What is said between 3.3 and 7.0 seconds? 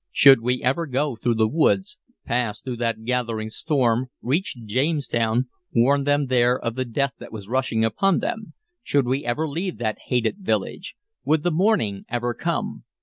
storm, reach Jamestown, warn them there of the